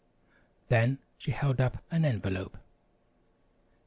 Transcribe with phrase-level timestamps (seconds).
[0.69, 2.57] Then she held up an envelope.